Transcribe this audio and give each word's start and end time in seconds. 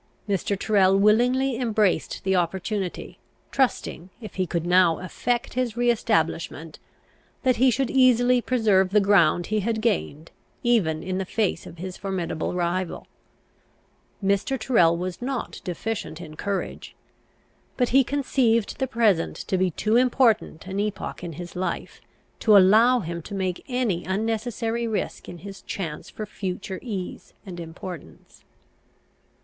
Mr. 0.27 0.57
Tyrrel 0.57 0.97
willingly 0.97 1.57
embraced 1.57 2.23
the 2.23 2.35
opportunity, 2.35 3.19
trusting, 3.51 4.09
if 4.19 4.33
he 4.33 4.47
could 4.47 4.65
now 4.65 4.97
effect 4.97 5.53
his 5.53 5.77
re 5.77 5.91
establishment, 5.91 6.79
that 7.43 7.57
he 7.57 7.69
should 7.69 7.91
easily 7.91 8.41
preserve 8.41 8.89
the 8.89 8.99
ground 8.99 9.45
he 9.45 9.59
had 9.59 9.79
gained, 9.79 10.31
even 10.63 11.03
in 11.03 11.19
the 11.19 11.23
face 11.23 11.67
of 11.67 11.77
his 11.77 11.97
formidable 11.97 12.55
rival. 12.55 13.05
Mr. 14.25 14.59
Tyrrel 14.59 14.97
was 14.97 15.21
not 15.21 15.61
deficient 15.63 16.19
in 16.19 16.35
courage; 16.35 16.95
but 17.77 17.89
he 17.89 18.03
conceived 18.03 18.79
the 18.79 18.87
present 18.87 19.35
to 19.35 19.55
be 19.55 19.69
too 19.69 19.97
important 19.97 20.65
an 20.65 20.79
epoch 20.79 21.23
in 21.23 21.33
his 21.33 21.55
life 21.55 22.01
to 22.39 22.57
allow 22.57 23.01
him 23.01 23.21
to 23.21 23.35
make 23.35 23.63
any 23.67 24.03
unnecessary 24.05 24.87
risk 24.87 25.29
in 25.29 25.37
his 25.37 25.61
chance 25.61 26.09
for 26.09 26.25
future 26.25 26.79
ease 26.81 27.35
and 27.45 27.59
importance. 27.59 28.43